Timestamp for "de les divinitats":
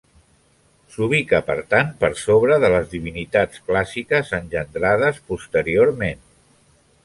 2.65-3.61